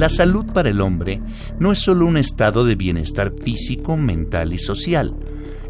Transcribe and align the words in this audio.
La 0.00 0.08
salud 0.08 0.46
para 0.46 0.70
el 0.70 0.80
hombre 0.80 1.20
no 1.58 1.72
es 1.72 1.80
solo 1.80 2.06
un 2.06 2.16
estado 2.16 2.64
de 2.64 2.74
bienestar 2.74 3.34
físico, 3.44 3.98
mental 3.98 4.54
y 4.54 4.58
social, 4.58 5.14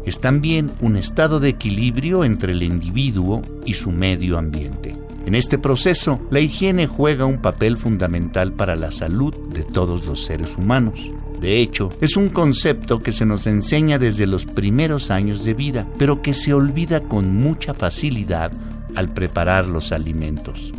es 0.05 0.21
también 0.21 0.71
un 0.79 0.95
estado 0.95 1.41
de 1.41 1.49
equilibrio 1.49 2.23
entre 2.23 2.53
el 2.53 2.63
individuo 2.63 3.41
y 3.65 3.73
su 3.73 3.91
medio 3.91 4.37
ambiente. 4.37 4.95
En 5.25 5.35
este 5.35 5.57
proceso, 5.57 6.17
la 6.31 6.39
higiene 6.39 6.87
juega 6.87 7.25
un 7.25 7.41
papel 7.41 7.77
fundamental 7.77 8.53
para 8.53 8.77
la 8.77 8.93
salud 8.93 9.35
de 9.49 9.63
todos 9.63 10.05
los 10.05 10.23
seres 10.23 10.55
humanos. 10.57 10.97
De 11.41 11.59
hecho, 11.59 11.89
es 11.99 12.15
un 12.15 12.29
concepto 12.29 12.99
que 12.99 13.11
se 13.11 13.25
nos 13.25 13.47
enseña 13.47 13.99
desde 13.99 14.27
los 14.27 14.45
primeros 14.45 15.11
años 15.11 15.43
de 15.43 15.55
vida, 15.55 15.89
pero 15.97 16.21
que 16.21 16.33
se 16.33 16.53
olvida 16.53 17.01
con 17.03 17.35
mucha 17.35 17.73
facilidad 17.73 18.53
al 18.95 19.09
preparar 19.09 19.67
los 19.67 19.91
alimentos. 19.91 20.71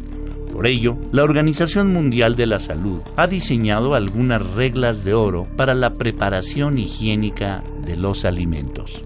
Por 0.52 0.66
ello, 0.66 0.97
la 1.12 1.24
Organización 1.24 1.92
Mundial 1.92 2.37
de 2.37 2.47
la 2.47 2.61
Salud 2.61 3.01
ha 3.16 3.27
diseñado 3.27 3.95
algunas 3.95 4.47
reglas 4.55 5.02
de 5.02 5.15
oro 5.15 5.47
para 5.56 5.75
la 5.75 5.95
preparación 5.95 6.78
higiénica 6.78 7.64
de 7.86 7.97
los 7.97 8.27
alimentos. 8.27 9.03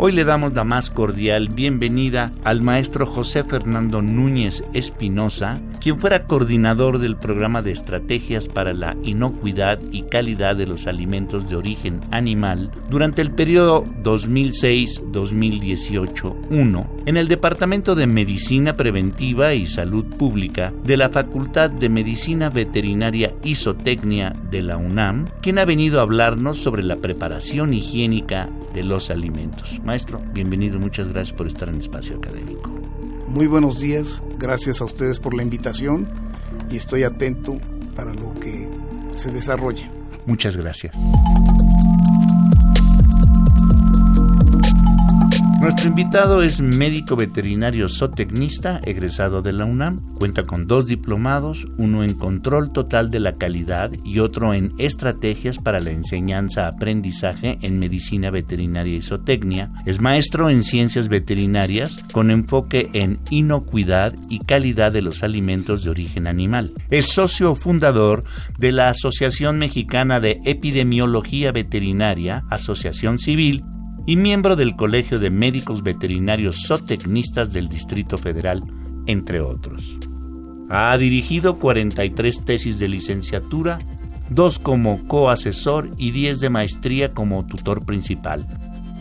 Hoy 0.00 0.12
le 0.12 0.24
damos 0.24 0.54
la 0.54 0.62
más 0.62 0.90
cordial 0.90 1.48
bienvenida 1.48 2.30
al 2.44 2.62
maestro 2.62 3.04
José 3.04 3.42
Fernando 3.42 4.00
Núñez 4.00 4.62
Espinosa, 4.72 5.58
quien 5.80 5.98
fuera 5.98 6.22
coordinador 6.22 7.00
del 7.00 7.16
programa 7.16 7.62
de 7.62 7.72
estrategias 7.72 8.46
para 8.46 8.74
la 8.74 8.96
inocuidad 9.02 9.80
y 9.90 10.02
calidad 10.02 10.54
de 10.54 10.68
los 10.68 10.86
alimentos 10.86 11.50
de 11.50 11.56
origen 11.56 11.98
animal 12.12 12.70
durante 12.88 13.22
el 13.22 13.32
periodo 13.32 13.84
2006-2018-1 14.04 16.88
en 17.06 17.16
el 17.16 17.26
Departamento 17.26 17.96
de 17.96 18.06
Medicina 18.06 18.76
Preventiva 18.76 19.54
y 19.54 19.66
Salud 19.66 20.04
Pública 20.04 20.72
de 20.84 20.96
la 20.96 21.08
Facultad 21.08 21.70
de 21.70 21.88
Medicina 21.88 22.50
Veterinaria 22.50 23.34
Isotecnia 23.42 24.32
de 24.48 24.62
la 24.62 24.76
UNAM, 24.76 25.24
quien 25.42 25.58
ha 25.58 25.64
venido 25.64 25.98
a 25.98 26.02
hablarnos 26.02 26.58
sobre 26.58 26.84
la 26.84 26.94
preparación 26.94 27.74
higiénica 27.74 28.48
de 28.74 28.84
los 28.84 29.10
alimentos. 29.10 29.80
Maestro, 29.88 30.20
bienvenido, 30.34 30.78
muchas 30.78 31.08
gracias 31.08 31.34
por 31.34 31.46
estar 31.46 31.66
en 31.70 31.80
Espacio 31.80 32.18
Académico. 32.18 32.70
Muy 33.26 33.46
buenos 33.46 33.80
días, 33.80 34.22
gracias 34.38 34.82
a 34.82 34.84
ustedes 34.84 35.18
por 35.18 35.32
la 35.32 35.42
invitación 35.42 36.06
y 36.70 36.76
estoy 36.76 37.04
atento 37.04 37.58
para 37.96 38.12
lo 38.12 38.34
que 38.34 38.68
se 39.16 39.32
desarrolle. 39.32 39.90
Muchas 40.26 40.58
gracias. 40.58 40.94
Nuestro 45.60 45.88
invitado 45.88 46.42
es 46.42 46.60
médico 46.60 47.16
veterinario 47.16 47.88
zootecnista, 47.88 48.78
egresado 48.84 49.42
de 49.42 49.52
la 49.52 49.64
UNAM. 49.64 50.00
Cuenta 50.14 50.44
con 50.44 50.68
dos 50.68 50.86
diplomados, 50.86 51.66
uno 51.78 52.04
en 52.04 52.14
control 52.14 52.72
total 52.72 53.10
de 53.10 53.18
la 53.18 53.32
calidad 53.32 53.90
y 54.04 54.20
otro 54.20 54.54
en 54.54 54.72
estrategias 54.78 55.58
para 55.58 55.80
la 55.80 55.90
enseñanza-aprendizaje 55.90 57.58
en 57.60 57.80
medicina 57.80 58.30
veterinaria 58.30 58.98
y 58.98 59.02
zootecnia. 59.02 59.72
Es 59.84 60.00
maestro 60.00 60.48
en 60.48 60.62
ciencias 60.62 61.08
veterinarias 61.08 62.04
con 62.12 62.30
enfoque 62.30 62.88
en 62.92 63.18
inocuidad 63.28 64.14
y 64.28 64.38
calidad 64.38 64.92
de 64.92 65.02
los 65.02 65.24
alimentos 65.24 65.82
de 65.82 65.90
origen 65.90 66.28
animal. 66.28 66.72
Es 66.88 67.06
socio 67.06 67.56
fundador 67.56 68.22
de 68.58 68.70
la 68.70 68.90
Asociación 68.90 69.58
Mexicana 69.58 70.20
de 70.20 70.40
Epidemiología 70.44 71.50
Veterinaria, 71.50 72.44
Asociación 72.48 73.18
Civil, 73.18 73.64
y 74.08 74.16
miembro 74.16 74.56
del 74.56 74.74
Colegio 74.74 75.18
de 75.18 75.28
Médicos 75.28 75.82
Veterinarios 75.82 76.66
Zootecnistas 76.66 77.52
del 77.52 77.68
Distrito 77.68 78.16
Federal, 78.16 78.64
entre 79.04 79.42
otros. 79.42 79.98
Ha 80.70 80.96
dirigido 80.96 81.58
43 81.58 82.42
tesis 82.42 82.78
de 82.78 82.88
licenciatura, 82.88 83.80
dos 84.30 84.58
como 84.58 85.06
coasesor 85.06 85.90
y 85.98 86.12
10 86.12 86.40
de 86.40 86.48
maestría 86.48 87.12
como 87.12 87.44
tutor 87.44 87.84
principal. 87.84 88.46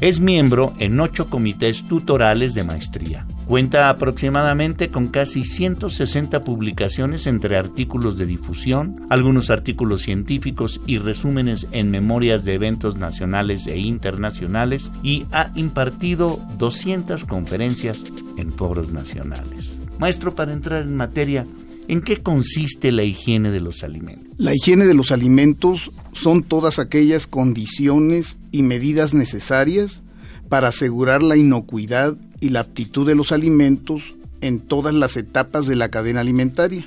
Es 0.02 0.20
miembro 0.20 0.74
en 0.78 1.00
ocho 1.00 1.30
comités 1.30 1.88
tutorales 1.88 2.54
de 2.54 2.66
maestría. 2.66 3.26
Cuenta 3.48 3.90
aproximadamente 3.90 4.90
con 4.90 5.08
casi 5.08 5.46
160 5.46 6.42
publicaciones 6.42 7.28
entre 7.28 7.56
artículos 7.56 8.18
de 8.18 8.26
difusión, 8.26 9.06
algunos 9.10 9.50
artículos 9.50 10.02
científicos 10.02 10.82
y 10.86 10.98
resúmenes 10.98 11.66
en 11.72 11.90
memorias 11.90 12.44
de 12.44 12.56
eventos 12.56 12.98
nacionales 12.98 13.66
e 13.68 13.78
internacionales 13.78 14.92
y 15.02 15.26
ha 15.32 15.50
impartido 15.56 16.42
200 16.58 17.24
conferencias 17.24 18.04
en 18.36 18.52
foros 18.52 18.92
nacionales. 18.92 19.78
Maestro, 19.98 20.36
para 20.36 20.52
entrar 20.52 20.84
en 20.84 20.98
materia, 20.98 21.46
¿En 21.90 22.02
qué 22.02 22.22
consiste 22.22 22.92
la 22.92 23.04
higiene 23.04 23.50
de 23.50 23.62
los 23.62 23.82
alimentos? 23.82 24.28
La 24.38 24.54
higiene 24.54 24.86
de 24.86 24.94
los 24.94 25.14
alimentos 25.14 25.92
son 26.12 26.44
todas 26.44 26.80
aquellas 26.80 27.28
condiciones 27.28 28.38
y 28.52 28.62
medidas 28.62 29.14
necesarias 29.14 30.04
para 30.50 30.68
asegurar 30.68 31.24
la 31.24 31.38
inocuidad 31.38 32.18
y 32.40 32.50
la 32.50 32.62
aptitud 32.62 33.06
de 33.08 33.16
los 33.16 33.32
alimentos 33.32 34.16
en 34.42 34.60
todas 34.60 34.94
las 34.94 35.18
etapas 35.18 35.68
de 35.68 35.76
la 35.76 35.90
cadena 35.90 36.22
alimentaria. 36.22 36.86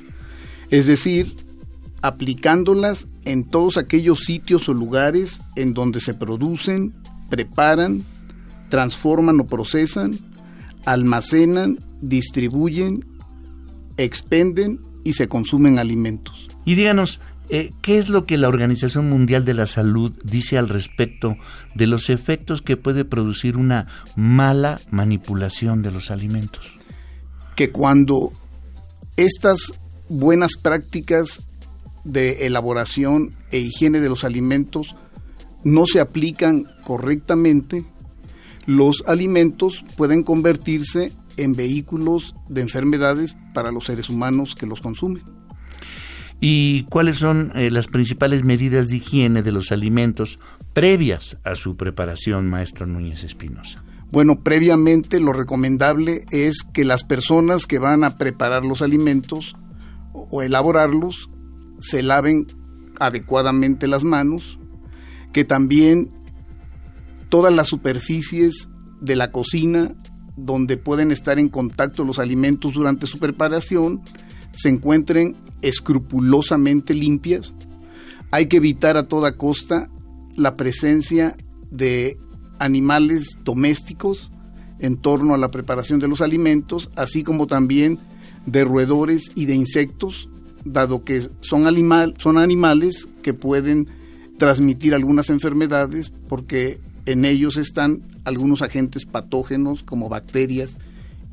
Es 0.70 0.86
decir, 0.86 1.34
aplicándolas 2.02 3.06
en 3.24 3.44
todos 3.44 3.76
aquellos 3.76 4.20
sitios 4.20 4.68
o 4.68 4.74
lugares 4.74 5.40
en 5.56 5.74
donde 5.74 6.00
se 6.00 6.14
producen, 6.14 6.94
preparan, 7.28 8.04
transforman 8.68 9.40
o 9.40 9.46
procesan, 9.46 10.18
almacenan, 10.86 11.78
distribuyen, 12.00 13.04
expenden 13.96 14.80
y 15.04 15.14
se 15.14 15.28
consumen 15.28 15.78
alimentos. 15.78 16.48
Y 16.64 16.74
díganos, 16.74 17.20
eh, 17.50 17.72
¿qué 17.82 17.98
es 17.98 18.08
lo 18.08 18.26
que 18.26 18.38
la 18.38 18.48
Organización 18.48 19.10
Mundial 19.10 19.44
de 19.44 19.54
la 19.54 19.66
Salud 19.66 20.12
dice 20.24 20.56
al 20.56 20.68
respecto 20.68 21.36
de 21.74 21.86
los 21.86 22.08
efectos 22.08 22.62
que 22.62 22.76
puede 22.76 23.04
producir 23.04 23.56
una 23.56 23.88
mala 24.16 24.80
manipulación 24.90 25.82
de 25.82 25.90
los 25.90 26.10
alimentos? 26.10 26.72
Que 27.56 27.70
cuando 27.70 28.32
estas 29.16 29.74
buenas 30.08 30.56
prácticas 30.56 31.42
de 32.04 32.46
elaboración 32.46 33.34
e 33.50 33.58
higiene 33.58 34.00
de 34.00 34.08
los 34.08 34.24
alimentos 34.24 34.94
no 35.64 35.86
se 35.86 36.00
aplican 36.00 36.66
correctamente, 36.84 37.84
los 38.66 39.02
alimentos 39.06 39.84
pueden 39.96 40.22
convertirse 40.22 41.12
en 41.36 41.54
vehículos 41.54 42.34
de 42.48 42.60
enfermedades 42.60 43.36
para 43.54 43.72
los 43.72 43.86
seres 43.86 44.08
humanos 44.08 44.54
que 44.54 44.66
los 44.66 44.80
consumen. 44.80 45.39
¿Y 46.40 46.84
cuáles 46.84 47.18
son 47.18 47.52
eh, 47.54 47.70
las 47.70 47.86
principales 47.86 48.44
medidas 48.44 48.88
de 48.88 48.96
higiene 48.96 49.42
de 49.42 49.52
los 49.52 49.72
alimentos 49.72 50.38
previas 50.72 51.36
a 51.44 51.54
su 51.54 51.76
preparación, 51.76 52.48
maestro 52.48 52.86
Núñez 52.86 53.24
Espinosa? 53.24 53.82
Bueno, 54.10 54.40
previamente 54.42 55.20
lo 55.20 55.32
recomendable 55.32 56.24
es 56.30 56.62
que 56.62 56.84
las 56.84 57.04
personas 57.04 57.66
que 57.66 57.78
van 57.78 58.04
a 58.04 58.16
preparar 58.16 58.64
los 58.64 58.82
alimentos 58.82 59.54
o 60.12 60.42
elaborarlos 60.42 61.30
se 61.78 62.02
laven 62.02 62.46
adecuadamente 62.98 63.86
las 63.86 64.02
manos, 64.02 64.58
que 65.32 65.44
también 65.44 66.10
todas 67.28 67.52
las 67.52 67.68
superficies 67.68 68.68
de 69.00 69.14
la 69.14 69.30
cocina 69.30 69.94
donde 70.36 70.76
pueden 70.76 71.12
estar 71.12 71.38
en 71.38 71.48
contacto 71.48 72.04
los 72.04 72.18
alimentos 72.18 72.72
durante 72.74 73.06
su 73.06 73.18
preparación 73.18 74.00
se 74.52 74.68
encuentren 74.68 75.36
escrupulosamente 75.62 76.94
limpias. 76.94 77.54
Hay 78.30 78.46
que 78.46 78.58
evitar 78.58 78.96
a 78.96 79.08
toda 79.08 79.36
costa 79.36 79.90
la 80.36 80.56
presencia 80.56 81.36
de 81.70 82.18
animales 82.58 83.38
domésticos 83.44 84.30
en 84.78 84.96
torno 84.96 85.34
a 85.34 85.38
la 85.38 85.50
preparación 85.50 86.00
de 86.00 86.08
los 86.08 86.20
alimentos, 86.20 86.90
así 86.96 87.22
como 87.22 87.46
también 87.46 87.98
de 88.46 88.64
roedores 88.64 89.30
y 89.34 89.46
de 89.46 89.54
insectos, 89.54 90.28
dado 90.64 91.04
que 91.04 91.28
son, 91.40 91.66
animal, 91.66 92.14
son 92.18 92.38
animales 92.38 93.08
que 93.22 93.34
pueden 93.34 93.88
transmitir 94.38 94.94
algunas 94.94 95.28
enfermedades 95.28 96.10
porque 96.28 96.80
en 97.06 97.24
ellos 97.24 97.56
están 97.56 98.02
algunos 98.24 98.62
agentes 98.62 99.04
patógenos 99.04 99.82
como 99.82 100.08
bacterias 100.08 100.78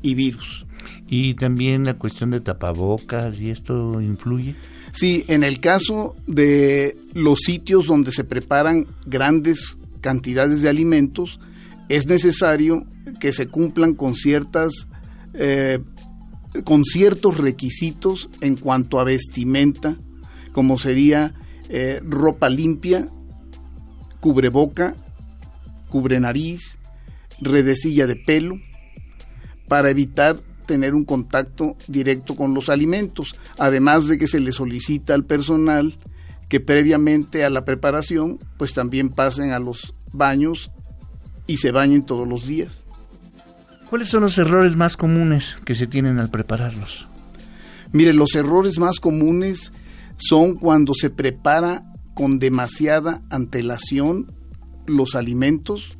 y 0.02 0.14
virus. 0.14 0.66
Y 1.08 1.34
también 1.34 1.84
la 1.84 1.94
cuestión 1.94 2.30
de 2.30 2.40
tapabocas 2.40 3.40
y 3.40 3.50
esto 3.50 4.00
influye. 4.00 4.54
Sí, 4.92 5.24
en 5.28 5.42
el 5.42 5.60
caso 5.60 6.16
de 6.26 6.96
los 7.14 7.40
sitios 7.40 7.86
donde 7.86 8.12
se 8.12 8.24
preparan 8.24 8.86
grandes 9.06 9.78
cantidades 10.00 10.62
de 10.62 10.68
alimentos, 10.68 11.40
es 11.88 12.06
necesario 12.06 12.86
que 13.20 13.32
se 13.32 13.48
cumplan 13.48 13.94
con 13.94 14.14
ciertas 14.14 14.86
eh, 15.34 15.78
con 16.64 16.84
ciertos 16.84 17.38
requisitos 17.38 18.30
en 18.40 18.56
cuanto 18.56 18.98
a 18.98 19.04
vestimenta, 19.04 19.96
como 20.52 20.78
sería 20.78 21.34
eh, 21.68 22.00
ropa 22.02 22.48
limpia, 22.48 23.08
cubreboca, 24.20 24.96
cubre 25.88 26.18
nariz, 26.20 26.78
redecilla 27.40 28.06
de 28.06 28.16
pelo, 28.16 28.58
para 29.68 29.90
evitar 29.90 30.40
tener 30.68 30.94
un 30.94 31.04
contacto 31.04 31.76
directo 31.88 32.36
con 32.36 32.54
los 32.54 32.68
alimentos, 32.68 33.34
además 33.58 34.06
de 34.06 34.18
que 34.18 34.28
se 34.28 34.38
le 34.38 34.52
solicita 34.52 35.14
al 35.14 35.24
personal 35.24 35.96
que 36.48 36.60
previamente 36.60 37.42
a 37.42 37.50
la 37.50 37.64
preparación 37.64 38.38
pues 38.58 38.74
también 38.74 39.08
pasen 39.08 39.50
a 39.50 39.58
los 39.58 39.94
baños 40.12 40.70
y 41.46 41.56
se 41.56 41.72
bañen 41.72 42.04
todos 42.04 42.28
los 42.28 42.46
días. 42.46 42.84
¿Cuáles 43.88 44.08
son 44.08 44.20
los 44.20 44.36
errores 44.36 44.76
más 44.76 44.98
comunes 44.98 45.56
que 45.64 45.74
se 45.74 45.86
tienen 45.86 46.18
al 46.18 46.30
prepararlos? 46.30 47.08
Mire, 47.92 48.12
los 48.12 48.34
errores 48.34 48.78
más 48.78 49.00
comunes 49.00 49.72
son 50.18 50.56
cuando 50.56 50.92
se 50.94 51.08
prepara 51.08 51.82
con 52.12 52.38
demasiada 52.38 53.22
antelación 53.30 54.30
los 54.86 55.14
alimentos 55.14 55.97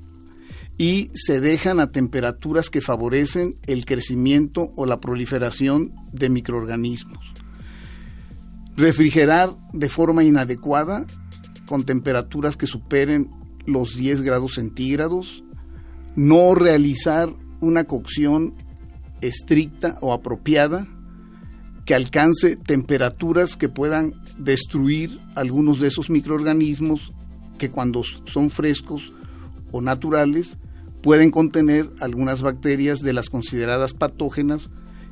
y 0.78 1.10
se 1.12 1.40
dejan 1.40 1.80
a 1.80 1.90
temperaturas 1.90 2.70
que 2.70 2.80
favorecen 2.80 3.56
el 3.66 3.84
crecimiento 3.84 4.72
o 4.76 4.86
la 4.86 5.00
proliferación 5.00 5.92
de 6.12 6.30
microorganismos. 6.30 7.18
Refrigerar 8.76 9.56
de 9.72 9.88
forma 9.88 10.22
inadecuada 10.22 11.04
con 11.66 11.84
temperaturas 11.84 12.56
que 12.56 12.68
superen 12.68 13.28
los 13.66 13.96
10 13.96 14.22
grados 14.22 14.54
centígrados, 14.54 15.42
no 16.14 16.54
realizar 16.54 17.34
una 17.60 17.84
cocción 17.84 18.54
estricta 19.20 19.98
o 20.00 20.12
apropiada 20.12 20.86
que 21.84 21.96
alcance 21.96 22.54
temperaturas 22.54 23.56
que 23.56 23.68
puedan 23.68 24.14
destruir 24.38 25.18
algunos 25.34 25.80
de 25.80 25.88
esos 25.88 26.08
microorganismos 26.08 27.12
que 27.58 27.70
cuando 27.70 28.02
son 28.26 28.50
frescos 28.50 29.12
o 29.72 29.80
naturales 29.80 30.56
pueden 31.02 31.30
contener 31.30 31.90
algunas 32.00 32.42
bacterias 32.42 33.00
de 33.00 33.12
las 33.12 33.28
consideradas 33.28 33.94
patógenas 33.94 34.70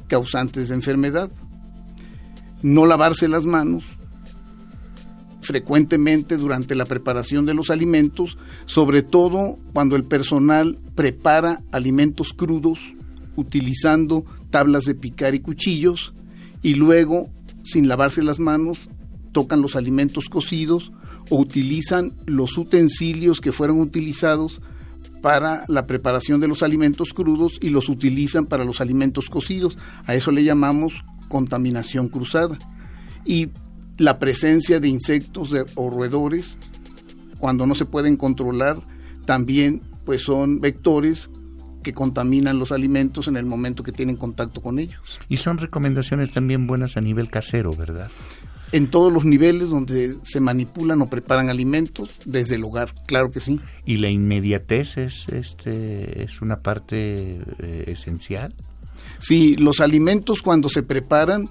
causantes 0.08 0.68
de 0.68 0.74
enfermedad. 0.74 1.30
No 2.62 2.86
lavarse 2.86 3.28
las 3.28 3.46
manos 3.46 3.84
frecuentemente 5.40 6.36
durante 6.36 6.74
la 6.74 6.86
preparación 6.86 7.46
de 7.46 7.54
los 7.54 7.70
alimentos, 7.70 8.36
sobre 8.64 9.02
todo 9.02 9.58
cuando 9.72 9.94
el 9.94 10.04
personal 10.04 10.78
prepara 10.96 11.62
alimentos 11.70 12.32
crudos 12.32 12.80
utilizando 13.36 14.24
tablas 14.50 14.84
de 14.84 14.94
picar 14.96 15.34
y 15.34 15.40
cuchillos 15.40 16.14
y 16.62 16.74
luego, 16.74 17.30
sin 17.62 17.86
lavarse 17.86 18.22
las 18.22 18.40
manos, 18.40 18.90
tocan 19.32 19.62
los 19.62 19.76
alimentos 19.76 20.28
cocidos 20.28 20.90
o 21.30 21.38
utilizan 21.38 22.14
los 22.26 22.58
utensilios 22.58 23.40
que 23.40 23.52
fueron 23.52 23.80
utilizados 23.80 24.60
para 25.22 25.64
la 25.68 25.86
preparación 25.86 26.40
de 26.40 26.48
los 26.48 26.62
alimentos 26.62 27.12
crudos 27.12 27.58
y 27.60 27.70
los 27.70 27.88
utilizan 27.88 28.46
para 28.46 28.64
los 28.64 28.80
alimentos 28.80 29.28
cocidos. 29.28 29.78
A 30.06 30.14
eso 30.14 30.30
le 30.30 30.44
llamamos 30.44 31.04
contaminación 31.28 32.08
cruzada. 32.08 32.58
Y 33.24 33.50
la 33.98 34.18
presencia 34.18 34.78
de 34.80 34.88
insectos 34.88 35.54
o 35.74 35.90
roedores, 35.90 36.58
cuando 37.38 37.66
no 37.66 37.74
se 37.74 37.86
pueden 37.86 38.16
controlar, 38.16 38.80
también 39.24 39.82
pues 40.04 40.22
son 40.22 40.60
vectores 40.60 41.30
que 41.82 41.92
contaminan 41.92 42.58
los 42.58 42.72
alimentos 42.72 43.28
en 43.28 43.36
el 43.36 43.46
momento 43.46 43.82
que 43.82 43.92
tienen 43.92 44.16
contacto 44.16 44.60
con 44.60 44.78
ellos. 44.78 45.00
Y 45.28 45.36
son 45.36 45.58
recomendaciones 45.58 46.32
también 46.32 46.66
buenas 46.66 46.96
a 46.96 47.00
nivel 47.00 47.30
casero, 47.30 47.72
¿verdad? 47.72 48.10
En 48.72 48.88
todos 48.88 49.12
los 49.12 49.24
niveles 49.24 49.68
donde 49.68 50.16
se 50.22 50.40
manipulan 50.40 51.00
o 51.00 51.06
preparan 51.06 51.48
alimentos, 51.48 52.10
desde 52.24 52.56
el 52.56 52.64
hogar, 52.64 52.92
claro 53.06 53.30
que 53.30 53.40
sí. 53.40 53.60
¿Y 53.84 53.98
la 53.98 54.10
inmediatez 54.10 54.96
es, 54.96 55.28
este, 55.28 56.24
es 56.24 56.40
una 56.42 56.60
parte 56.60 57.38
eh, 57.58 57.84
esencial? 57.86 58.54
Sí, 59.18 59.56
los 59.56 59.80
alimentos 59.80 60.42
cuando 60.42 60.68
se 60.68 60.82
preparan 60.82 61.48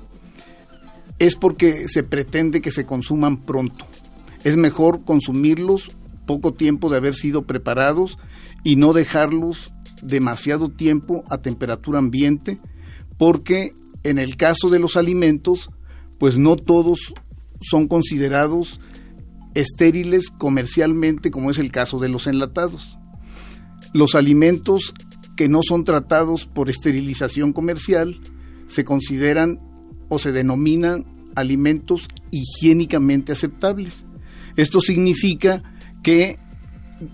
es 1.19 1.35
porque 1.35 1.87
se 1.87 2.03
pretende 2.03 2.61
que 2.61 2.71
se 2.71 2.85
consuman 2.85 3.37
pronto. 3.37 3.87
Es 4.43 4.57
mejor 4.57 5.03
consumirlos 5.05 5.91
poco 6.25 6.53
tiempo 6.53 6.89
de 6.89 6.97
haber 6.97 7.15
sido 7.15 7.43
preparados 7.43 8.17
y 8.63 8.75
no 8.75 8.93
dejarlos 8.93 9.73
demasiado 10.01 10.69
tiempo 10.69 11.23
a 11.29 11.37
temperatura 11.39 11.99
ambiente, 11.99 12.59
porque 13.17 13.73
en 14.03 14.19
el 14.19 14.37
caso 14.37 14.69
de 14.69 14.79
los 14.79 14.97
alimentos, 14.97 15.69
pues 16.19 16.37
no 16.37 16.55
todos 16.55 17.13
son 17.61 17.87
considerados 17.87 18.79
estériles 19.53 20.29
comercialmente, 20.29 21.31
como 21.31 21.49
es 21.49 21.57
el 21.57 21.71
caso 21.71 21.99
de 21.99 22.09
los 22.09 22.27
enlatados. 22.27 22.97
Los 23.93 24.15
alimentos 24.15 24.93
que 25.35 25.47
no 25.47 25.61
son 25.67 25.83
tratados 25.83 26.45
por 26.45 26.69
esterilización 26.69 27.53
comercial 27.53 28.19
se 28.67 28.85
consideran 28.85 29.59
o 30.09 30.19
se 30.19 30.31
denominan 30.31 31.05
alimentos 31.35 32.07
higiénicamente 32.31 33.31
aceptables. 33.31 34.05
Esto 34.55 34.79
significa 34.79 35.63
que 36.03 36.39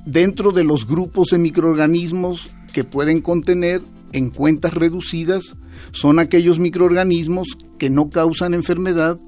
dentro 0.06 0.52
de 0.52 0.64
los 0.64 0.88
grupos 0.88 1.30
de 1.30 1.40
microorganismos 1.40 2.50
que 2.74 2.84
pueden 2.84 3.22
contener 3.22 3.82
en 4.14 4.30
cuentas 4.30 4.74
reducidas 4.74 5.56
son 5.92 6.20
aquellos 6.20 6.60
microorganismos 6.60 7.48
que 7.78 7.90
no 7.90 8.10
causan 8.10 8.54
enfermedad, 8.54 9.20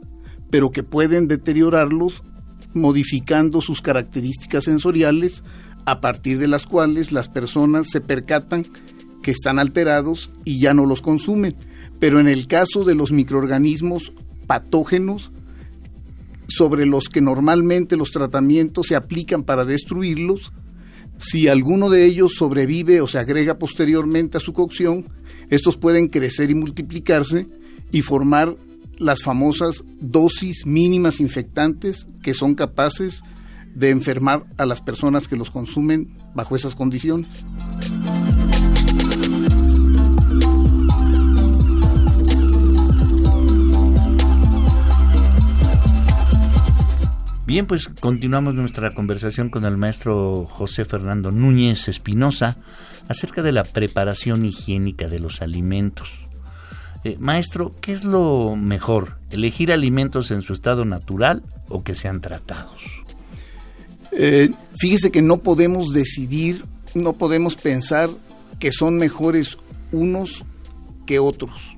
pero 0.49 0.71
que 0.71 0.83
pueden 0.83 1.27
deteriorarlos 1.27 2.23
modificando 2.73 3.61
sus 3.61 3.81
características 3.81 4.65
sensoriales 4.65 5.43
a 5.85 6.01
partir 6.01 6.39
de 6.39 6.47
las 6.47 6.65
cuales 6.65 7.11
las 7.11 7.29
personas 7.29 7.87
se 7.89 8.01
percatan 8.01 8.65
que 9.21 9.31
están 9.31 9.59
alterados 9.59 10.31
y 10.43 10.59
ya 10.59 10.73
no 10.73 10.85
los 10.85 11.01
consumen. 11.01 11.55
Pero 11.99 12.19
en 12.19 12.27
el 12.27 12.47
caso 12.47 12.83
de 12.83 12.95
los 12.95 13.11
microorganismos 13.11 14.13
patógenos 14.47 15.31
sobre 16.47 16.85
los 16.85 17.05
que 17.05 17.21
normalmente 17.21 17.97
los 17.97 18.11
tratamientos 18.11 18.87
se 18.87 18.95
aplican 18.95 19.43
para 19.43 19.65
destruirlos, 19.65 20.51
si 21.23 21.47
alguno 21.47 21.89
de 21.89 22.05
ellos 22.05 22.33
sobrevive 22.35 22.99
o 22.99 23.07
se 23.07 23.17
agrega 23.17 23.57
posteriormente 23.57 24.37
a 24.37 24.41
su 24.41 24.51
cocción, 24.51 25.07
estos 25.49 25.77
pueden 25.77 26.09
crecer 26.09 26.51
y 26.51 26.55
multiplicarse 26.55 27.47
y 27.91 28.01
formar 28.01 28.57
las 28.97 29.23
famosas 29.23 29.83
dosis 30.01 30.65
mínimas 30.65 31.21
infectantes 31.21 32.07
que 32.21 32.33
son 32.33 32.55
capaces 32.55 33.21
de 33.73 33.89
enfermar 33.89 34.45
a 34.57 34.65
las 34.65 34.81
personas 34.81 35.29
que 35.29 35.37
los 35.37 35.49
consumen 35.49 36.13
bajo 36.35 36.57
esas 36.57 36.75
condiciones. 36.75 37.45
Bien, 47.53 47.67
pues 47.67 47.87
continuamos 47.87 48.55
nuestra 48.55 48.95
conversación 48.95 49.49
con 49.51 49.63
el 49.63 49.77
maestro 49.77 50.47
José 50.49 50.85
Fernando 50.85 51.31
Núñez 51.31 51.87
Espinosa 51.87 52.57
acerca 53.07 53.43
de 53.43 53.51
la 53.51 53.63
preparación 53.63 54.43
higiénica 54.43 55.07
de 55.07 55.19
los 55.19 55.39
alimentos. 55.39 56.09
Eh, 57.03 57.15
maestro, 57.19 57.75
¿qué 57.79 57.93
es 57.93 58.05
lo 58.05 58.55
mejor? 58.55 59.19
¿Elegir 59.29 59.71
alimentos 59.71 60.31
en 60.31 60.41
su 60.41 60.53
estado 60.53 60.83
natural 60.83 61.43
o 61.69 61.83
que 61.83 61.93
sean 61.93 62.21
tratados? 62.21 62.81
Eh, 64.13 64.49
fíjese 64.75 65.11
que 65.11 65.21
no 65.21 65.43
podemos 65.43 65.93
decidir, 65.93 66.65
no 66.95 67.13
podemos 67.13 67.55
pensar 67.55 68.09
que 68.57 68.71
son 68.71 68.97
mejores 68.97 69.59
unos 69.91 70.43
que 71.05 71.19
otros. 71.19 71.75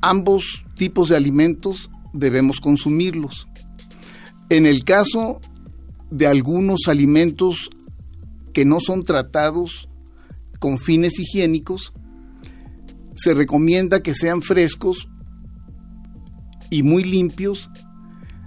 Ambos 0.00 0.64
tipos 0.74 1.08
de 1.08 1.16
alimentos 1.16 1.88
debemos 2.12 2.58
consumirlos. 2.58 3.46
En 4.50 4.64
el 4.64 4.84
caso 4.84 5.40
de 6.10 6.26
algunos 6.26 6.88
alimentos 6.88 7.70
que 8.54 8.64
no 8.64 8.78
son 8.80 9.04
tratados 9.04 9.88
con 10.58 10.78
fines 10.78 11.18
higiénicos, 11.18 11.92
se 13.14 13.34
recomienda 13.34 14.02
que 14.02 14.14
sean 14.14 14.42
frescos 14.42 15.08
y 16.70 16.82
muy 16.82 17.04
limpios, 17.04 17.68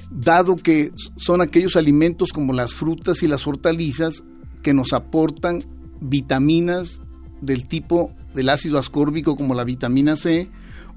dado 0.10 0.56
que 0.56 0.92
son 1.18 1.42
aquellos 1.42 1.76
alimentos 1.76 2.32
como 2.32 2.54
las 2.54 2.74
frutas 2.74 3.22
y 3.22 3.28
las 3.28 3.46
hortalizas 3.46 4.24
que 4.64 4.74
nos 4.74 4.94
aportan 4.94 5.64
vitaminas 6.00 7.02
del 7.42 7.68
tipo 7.68 8.14
del 8.34 8.50
ácido 8.50 8.80
ascórbico 8.80 9.36
como 9.36 9.54
la 9.54 9.64
vitamina 9.64 10.16
C 10.16 10.50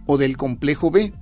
o 0.06 0.18
del 0.18 0.37
complejo 0.37 0.90
B. 0.90 1.12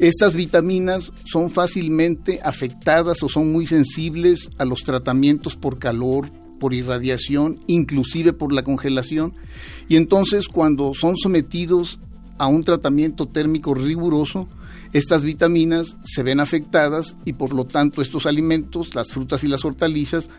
Estas 0.00 0.34
vitaminas 0.34 1.12
son 1.24 1.50
fácilmente 1.50 2.40
afectadas 2.42 3.22
o 3.22 3.28
son 3.28 3.52
muy 3.52 3.66
sensibles 3.66 4.48
a 4.56 4.64
los 4.64 4.82
tratamientos 4.82 5.56
por 5.56 5.78
calor, 5.78 6.30
por 6.58 6.72
irradiación, 6.72 7.60
inclusive 7.66 8.32
por 8.32 8.50
la 8.50 8.64
congelación. 8.64 9.34
Y 9.90 9.96
entonces 9.96 10.48
cuando 10.48 10.94
son 10.94 11.18
sometidos 11.18 12.00
a 12.38 12.46
un 12.46 12.64
tratamiento 12.64 13.28
térmico 13.28 13.74
riguroso, 13.74 14.48
estas 14.94 15.22
vitaminas 15.22 15.98
se 16.02 16.22
ven 16.22 16.40
afectadas 16.40 17.14
y 17.26 17.34
por 17.34 17.52
lo 17.52 17.66
tanto 17.66 18.00
estos 18.00 18.24
alimentos, 18.24 18.94
las 18.94 19.08
frutas 19.08 19.44
y 19.44 19.48
las 19.48 19.66
hortalizas, 19.66 20.30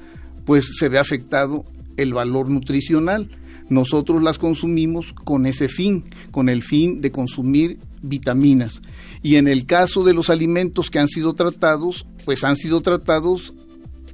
pues 0.43 0.71
se 0.79 0.89
ve 0.89 0.97
afectado 0.97 1.65
el 1.97 2.15
valor 2.15 2.49
nutricional. 2.49 3.29
Nosotros 3.69 4.23
las 4.23 4.39
consumimos 4.39 5.13
con 5.13 5.45
ese 5.45 5.67
fin, 5.67 6.03
con 6.31 6.49
el 6.49 6.63
fin 6.63 6.99
de 6.99 7.11
consumir 7.11 7.77
vitaminas. 8.01 8.81
Y 9.21 9.35
en 9.35 9.47
el 9.47 9.65
caso 9.65 10.03
de 10.03 10.13
los 10.13 10.29
alimentos 10.29 10.89
que 10.89 10.99
han 10.99 11.07
sido 11.07 11.33
tratados, 11.33 12.05
pues 12.25 12.43
han 12.43 12.55
sido 12.55 12.81
tratados 12.81 13.53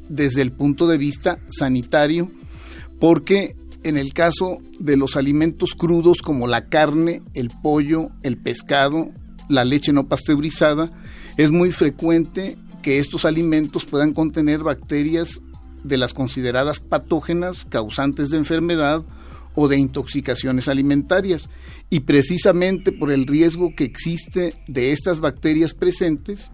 desde 0.09 0.41
el 0.41 0.51
punto 0.51 0.87
de 0.87 0.97
vista 0.97 1.39
sanitario, 1.49 2.31
porque 2.99 3.55
en 3.83 3.97
el 3.97 4.13
caso 4.13 4.59
de 4.79 4.97
los 4.97 5.15
alimentos 5.15 5.73
crudos 5.73 6.21
como 6.21 6.47
la 6.47 6.67
carne, 6.67 7.21
el 7.33 7.49
pollo, 7.49 8.09
el 8.23 8.37
pescado, 8.37 9.11
la 9.49 9.65
leche 9.65 9.93
no 9.93 10.07
pasteurizada, 10.07 10.91
es 11.37 11.51
muy 11.51 11.71
frecuente 11.71 12.57
que 12.81 12.99
estos 12.99 13.25
alimentos 13.25 13.85
puedan 13.85 14.13
contener 14.13 14.63
bacterias 14.63 15.41
de 15.83 15.97
las 15.97 16.13
consideradas 16.13 16.79
patógenas 16.79 17.65
causantes 17.69 18.29
de 18.29 18.37
enfermedad 18.37 19.03
o 19.59 19.67
de 19.67 19.77
intoxicaciones 19.77 20.67
alimentarias. 20.67 21.49
Y 21.89 22.01
precisamente 22.01 22.91
por 22.91 23.11
el 23.11 23.25
riesgo 23.25 23.73
que 23.75 23.85
existe 23.85 24.53
de 24.67 24.91
estas 24.91 25.19
bacterias 25.19 25.73
presentes, 25.73 26.51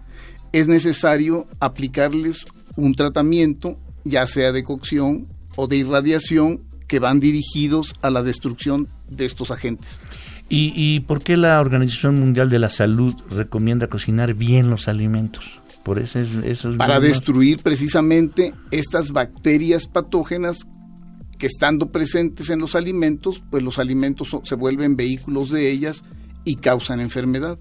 es 0.52 0.68
necesario 0.68 1.46
aplicarles 1.60 2.46
un 2.76 2.94
tratamiento, 2.94 3.78
ya 4.04 4.26
sea 4.26 4.52
de 4.52 4.64
cocción 4.64 5.28
o 5.54 5.66
de 5.66 5.76
irradiación, 5.76 6.62
que 6.88 6.98
van 6.98 7.20
dirigidos 7.20 7.94
a 8.00 8.08
la 8.08 8.22
destrucción 8.22 8.88
de 9.10 9.26
estos 9.26 9.50
agentes. 9.50 9.98
¿Y, 10.48 11.00
por 11.00 11.22
qué 11.22 11.36
la 11.36 11.60
Organización 11.60 12.18
Mundial 12.20 12.48
de 12.48 12.58
la 12.58 12.70
Salud 12.70 13.14
recomienda 13.30 13.88
cocinar 13.88 14.32
bien 14.32 14.70
los 14.70 14.88
alimentos? 14.88 15.44
Por 15.82 15.98
eso 15.98 16.20
Para 16.78 17.00
destruir 17.00 17.58
precisamente 17.58 18.54
estas 18.70 19.10
bacterias 19.10 19.86
patógenas 19.88 20.66
que 21.36 21.46
estando 21.46 21.90
presentes 21.90 22.50
en 22.50 22.60
los 22.60 22.74
alimentos, 22.74 23.42
pues 23.50 23.62
los 23.62 23.78
alimentos 23.78 24.36
se 24.42 24.54
vuelven 24.54 24.96
vehículos 24.96 25.50
de 25.50 25.70
ellas 25.70 26.04
y 26.44 26.56
causan 26.56 27.00
enfermedad. 27.00 27.58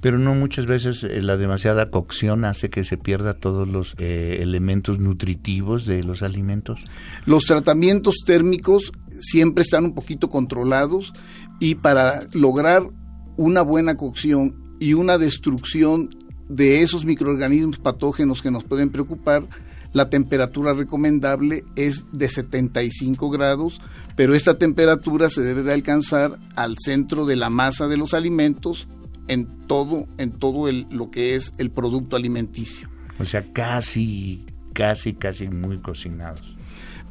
Pero 0.00 0.18
no 0.18 0.34
muchas 0.34 0.66
veces 0.66 1.02
eh, 1.02 1.22
la 1.22 1.36
demasiada 1.36 1.90
cocción 1.90 2.44
hace 2.44 2.70
que 2.70 2.84
se 2.84 2.98
pierda 2.98 3.34
todos 3.34 3.68
los 3.68 3.94
eh, 3.98 4.38
elementos 4.40 4.98
nutritivos 4.98 5.86
de 5.86 6.04
los 6.04 6.22
alimentos. 6.22 6.84
Los 7.24 7.44
tratamientos 7.44 8.16
térmicos 8.26 8.92
siempre 9.20 9.62
están 9.62 9.84
un 9.84 9.94
poquito 9.94 10.28
controlados 10.28 11.12
y 11.60 11.76
para 11.76 12.26
lograr 12.34 12.88
una 13.36 13.62
buena 13.62 13.96
cocción 13.96 14.62
y 14.78 14.94
una 14.94 15.16
destrucción 15.16 16.10
de 16.48 16.82
esos 16.82 17.04
microorganismos 17.04 17.78
patógenos 17.78 18.42
que 18.42 18.50
nos 18.50 18.64
pueden 18.64 18.90
preocupar, 18.90 19.48
la 19.92 20.08
temperatura 20.08 20.74
recomendable 20.74 21.64
es 21.76 22.06
de 22.12 22.28
75 22.28 23.30
grados, 23.30 23.80
pero 24.16 24.34
esta 24.34 24.58
temperatura 24.58 25.28
se 25.28 25.42
debe 25.42 25.62
de 25.62 25.72
alcanzar 25.72 26.38
al 26.56 26.76
centro 26.78 27.26
de 27.26 27.36
la 27.36 27.50
masa 27.50 27.88
de 27.88 27.96
los 27.96 28.14
alimentos 28.14 28.88
en 29.28 29.46
todo, 29.66 30.06
en 30.18 30.32
todo 30.32 30.68
el, 30.68 30.86
lo 30.90 31.10
que 31.10 31.34
es 31.34 31.52
el 31.58 31.70
producto 31.70 32.16
alimenticio. 32.16 32.88
O 33.18 33.24
sea, 33.24 33.44
casi, 33.52 34.46
casi, 34.72 35.12
casi 35.14 35.48
muy 35.48 35.78
cocinados. 35.78 36.42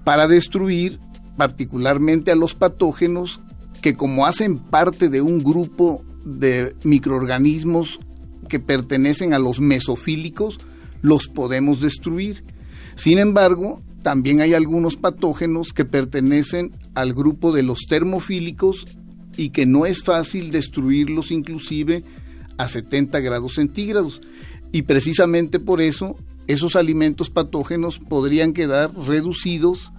Para 0.03 0.27
destruir 0.27 0.99
particularmente 1.37 2.31
a 2.31 2.35
los 2.35 2.55
patógenos 2.55 3.39
que 3.81 3.95
como 3.95 4.25
hacen 4.25 4.59
parte 4.59 5.09
de 5.09 5.21
un 5.21 5.39
grupo 5.39 6.03
de 6.23 6.75
microorganismos 6.83 7.99
que 8.47 8.59
pertenecen 8.59 9.33
a 9.33 9.39
los 9.39 9.59
mesofílicos, 9.59 10.59
los 11.01 11.27
podemos 11.27 11.81
destruir. 11.81 12.43
Sin 12.95 13.17
embargo, 13.19 13.81
también 14.01 14.41
hay 14.41 14.53
algunos 14.53 14.97
patógenos 14.97 15.73
que 15.73 15.85
pertenecen 15.85 16.71
al 16.95 17.13
grupo 17.13 17.51
de 17.51 17.63
los 17.63 17.81
termofílicos 17.87 18.87
y 19.37 19.49
que 19.49 19.65
no 19.65 19.85
es 19.85 20.03
fácil 20.03 20.51
destruirlos 20.51 21.31
inclusive 21.31 22.03
a 22.57 22.67
70 22.67 23.19
grados 23.19 23.55
centígrados. 23.55 24.21
Y 24.71 24.83
precisamente 24.83 25.59
por 25.59 25.81
eso 25.81 26.15
esos 26.47 26.75
alimentos 26.75 27.29
patógenos 27.29 27.99
podrían 27.99 28.53
quedar 28.53 28.93
reducidos 28.95 29.93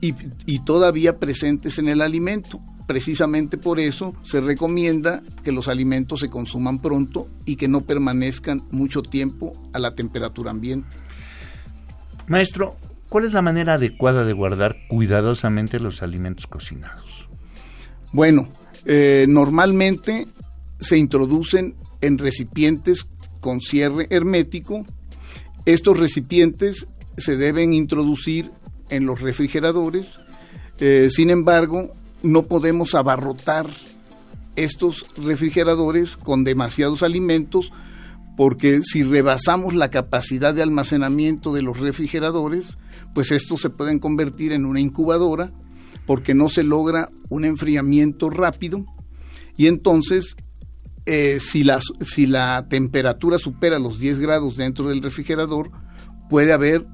y, 0.00 0.14
y, 0.46 0.60
todavía 0.60 1.18
presentes 1.18 1.78
en 1.78 1.88
el 1.88 2.02
alimento. 2.02 2.60
Precisamente 2.86 3.58
por 3.58 3.80
eso 3.80 4.14
se 4.22 4.40
recomienda 4.40 5.22
que 5.42 5.50
los 5.50 5.66
alimentos 5.66 6.20
se 6.20 6.30
consuman 6.30 6.80
pronto 6.80 7.28
y 7.44 7.56
que 7.56 7.66
no 7.66 7.80
permanezcan 7.80 8.62
mucho 8.70 9.02
tiempo 9.02 9.54
a 9.74 9.80
la 9.80 9.96
temperatura 9.96 10.52
ambiente. 10.52 10.96
Maestro, 12.28 12.76
¿cuál 13.08 13.24
es 13.24 13.32
la 13.32 13.42
manera 13.42 13.74
adecuada 13.74 14.24
de 14.24 14.34
guardar 14.34 14.76
cuidadosamente 14.88 15.80
los 15.80 16.02
alimentos 16.02 16.46
cocinados? 16.46 17.26
Bueno, 18.12 18.48
eh, 18.84 19.26
normalmente 19.28 20.26
se 20.78 20.98
introducen 20.98 21.74
en 22.00 22.18
recipientes 22.18 23.06
con 23.40 23.60
cierre 23.60 24.06
hermético. 24.10 24.86
Estos 25.64 25.98
recipientes 25.98 26.86
se 27.16 27.36
deben 27.36 27.72
introducir 27.72 28.50
en 28.90 29.06
los 29.06 29.20
refrigeradores. 29.20 30.18
Eh, 30.80 31.08
sin 31.10 31.30
embargo, 31.30 31.94
no 32.22 32.44
podemos 32.44 32.94
abarrotar 32.94 33.66
estos 34.56 35.06
refrigeradores 35.16 36.16
con 36.16 36.44
demasiados 36.44 37.02
alimentos 37.02 37.72
porque 38.38 38.82
si 38.84 39.02
rebasamos 39.02 39.74
la 39.74 39.90
capacidad 39.90 40.54
de 40.54 40.62
almacenamiento 40.62 41.52
de 41.52 41.62
los 41.62 41.80
refrigeradores, 41.80 42.78
pues 43.12 43.32
estos 43.32 43.60
se 43.60 43.68
pueden 43.68 43.98
convertir 43.98 44.52
en 44.52 44.64
una 44.64 44.78
incubadora 44.78 45.50
porque 46.06 46.34
no 46.34 46.48
se 46.48 46.62
logra 46.62 47.10
un 47.30 47.44
enfriamiento 47.44 48.30
rápido 48.30 48.86
y 49.56 49.66
entonces 49.66 50.36
eh, 51.04 51.40
si, 51.40 51.64
la, 51.64 51.80
si 52.02 52.28
la 52.28 52.68
temperatura 52.68 53.38
supera 53.38 53.80
los 53.80 53.98
10 53.98 54.20
grados 54.20 54.56
dentro 54.56 54.88
del 54.88 55.02
refrigerador, 55.02 55.72
puede 56.30 56.52
haber 56.52 56.86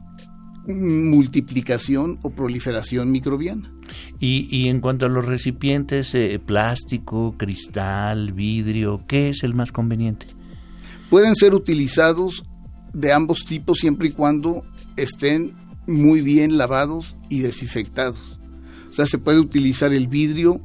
multiplicación 0.66 2.20
o 2.22 2.30
proliferación 2.30 3.10
microbiana. 3.10 3.70
Y, 4.18 4.68
en 4.68 4.80
cuanto 4.80 5.04
a 5.04 5.10
los 5.10 5.26
recipientes, 5.26 6.14
eh, 6.14 6.40
plástico, 6.42 7.34
cristal, 7.36 8.32
vidrio, 8.32 9.04
¿qué 9.06 9.28
es 9.28 9.42
el 9.42 9.52
más 9.52 9.72
conveniente? 9.72 10.28
Pueden 11.14 11.36
ser 11.36 11.54
utilizados 11.54 12.42
de 12.92 13.12
ambos 13.12 13.44
tipos 13.44 13.78
siempre 13.78 14.08
y 14.08 14.10
cuando 14.10 14.64
estén 14.96 15.54
muy 15.86 16.22
bien 16.22 16.58
lavados 16.58 17.14
y 17.28 17.38
desinfectados. 17.38 18.40
O 18.90 18.92
sea, 18.92 19.06
se 19.06 19.18
puede 19.18 19.38
utilizar 19.38 19.92
el 19.92 20.08
vidrio, 20.08 20.60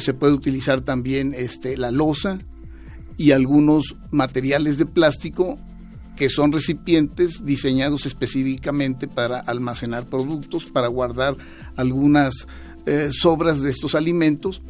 se 0.00 0.12
puede 0.12 0.32
utilizar 0.32 0.80
también 0.80 1.34
este, 1.36 1.76
la 1.76 1.92
losa 1.92 2.40
y 3.16 3.30
algunos 3.30 3.94
materiales 4.10 4.76
de 4.76 4.86
plástico 4.86 5.56
que 6.16 6.28
son 6.28 6.50
recipientes 6.50 7.44
diseñados 7.44 8.04
específicamente 8.04 9.06
para 9.06 9.38
almacenar 9.38 10.06
productos, 10.06 10.64
para 10.64 10.88
guardar 10.88 11.36
algunas 11.76 12.48
eh, 12.86 13.10
sobras 13.12 13.62
de 13.62 13.70
estos 13.70 13.94
alimentos, 13.94 14.62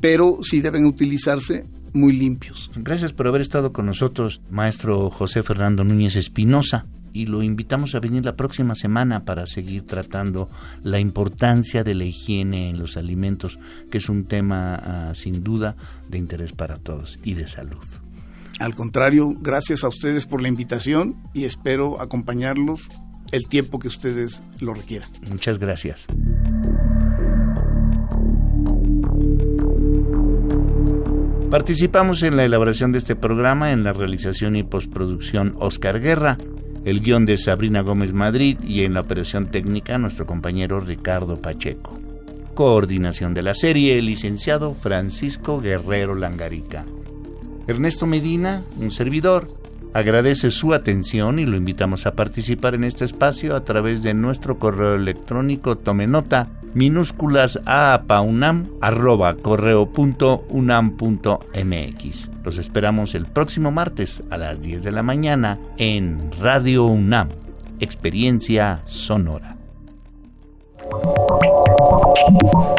pero 0.00 0.38
sí 0.44 0.60
deben 0.60 0.84
utilizarse 0.84 1.66
muy 1.92 2.12
limpios. 2.12 2.70
Gracias 2.74 3.12
por 3.12 3.26
haber 3.26 3.40
estado 3.40 3.72
con 3.72 3.86
nosotros, 3.86 4.40
maestro 4.50 5.10
José 5.10 5.42
Fernando 5.42 5.84
Núñez 5.84 6.16
Espinosa 6.16 6.86
y 7.12 7.26
lo 7.26 7.42
invitamos 7.42 7.94
a 7.94 8.00
venir 8.00 8.24
la 8.24 8.36
próxima 8.36 8.74
semana 8.74 9.24
para 9.24 9.46
seguir 9.46 9.86
tratando 9.86 10.48
la 10.82 10.98
importancia 10.98 11.84
de 11.84 11.94
la 11.94 12.04
higiene 12.04 12.70
en 12.70 12.78
los 12.78 12.96
alimentos, 12.96 13.58
que 13.90 13.98
es 13.98 14.08
un 14.08 14.24
tema 14.24 14.74
ah, 14.74 15.12
sin 15.14 15.44
duda 15.44 15.76
de 16.08 16.18
interés 16.18 16.52
para 16.52 16.78
todos 16.78 17.18
y 17.22 17.34
de 17.34 17.48
salud. 17.48 17.84
Al 18.58 18.74
contrario, 18.74 19.34
gracias 19.40 19.84
a 19.84 19.88
ustedes 19.88 20.26
por 20.26 20.40
la 20.40 20.48
invitación 20.48 21.16
y 21.34 21.44
espero 21.44 22.00
acompañarlos 22.00 22.88
el 23.32 23.46
tiempo 23.48 23.78
que 23.78 23.88
ustedes 23.88 24.42
lo 24.60 24.74
requieran. 24.74 25.08
Muchas 25.28 25.58
gracias. 25.58 26.06
Participamos 31.52 32.22
en 32.22 32.38
la 32.38 32.46
elaboración 32.46 32.92
de 32.92 32.98
este 32.98 33.14
programa 33.14 33.72
en 33.72 33.84
la 33.84 33.92
realización 33.92 34.56
y 34.56 34.62
postproducción 34.62 35.54
Oscar 35.58 36.00
Guerra 36.00 36.38
el 36.86 37.02
guion 37.02 37.26
de 37.26 37.36
Sabrina 37.36 37.82
Gómez 37.82 38.14
Madrid 38.14 38.56
y 38.66 38.84
en 38.84 38.94
la 38.94 39.02
operación 39.02 39.50
técnica 39.50 39.98
nuestro 39.98 40.24
compañero 40.24 40.80
Ricardo 40.80 41.36
Pacheco. 41.42 42.00
Coordinación 42.54 43.34
de 43.34 43.42
la 43.42 43.52
serie, 43.52 43.98
el 43.98 44.06
licenciado 44.06 44.72
Francisco 44.72 45.60
Guerrero 45.60 46.14
Langarica. 46.14 46.86
Ernesto 47.66 48.06
Medina, 48.06 48.62
un 48.80 48.90
servidor, 48.90 49.46
agradece 49.92 50.50
su 50.50 50.72
atención 50.72 51.38
y 51.38 51.44
lo 51.44 51.58
invitamos 51.58 52.06
a 52.06 52.14
participar 52.14 52.76
en 52.76 52.84
este 52.84 53.04
espacio 53.04 53.54
a 53.54 53.62
través 53.62 54.02
de 54.02 54.14
nuestro 54.14 54.58
correo 54.58 54.94
electrónico 54.94 55.76
tome 55.76 56.06
nota 56.06 56.48
minúsculas 56.74 57.60
a 57.66 58.02
paunam 58.06 58.66
arroba 58.80 59.34
correo 59.36 59.86
punto 59.86 60.44
unam 60.48 60.96
punto 60.96 61.40
mx. 61.54 62.30
Los 62.44 62.58
esperamos 62.58 63.14
el 63.14 63.26
próximo 63.26 63.70
martes 63.70 64.22
a 64.30 64.36
las 64.36 64.62
10 64.62 64.82
de 64.84 64.92
la 64.92 65.02
mañana 65.02 65.58
en 65.78 66.30
Radio 66.40 66.86
UNAM, 66.86 67.28
Experiencia 67.80 68.80
Sonora. 68.86 69.56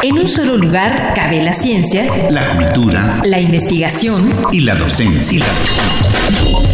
En 0.03 0.17
un 0.17 0.27
solo 0.27 0.57
lugar 0.57 1.13
cabe 1.15 1.41
la 1.41 1.53
ciencia, 1.53 2.05
la 2.29 2.55
cultura, 2.55 3.21
la 3.23 3.39
investigación 3.39 4.31
y 4.51 4.59
la 4.61 4.75
docencia. 4.75 5.43